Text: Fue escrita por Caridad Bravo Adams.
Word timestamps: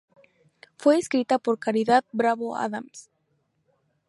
Fue 0.77 0.97
escrita 0.97 1.37
por 1.37 1.59
Caridad 1.59 2.03
Bravo 2.11 2.55
Adams. 2.57 3.11